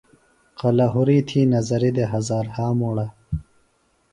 [0.59, 3.05] قلورِیۡ تھی نظرِیۡ دے ہزار ہا مُڑہ۔